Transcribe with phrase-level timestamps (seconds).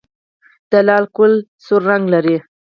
[0.69, 1.33] د لاله ګل
[1.65, 2.37] سور رنګ لري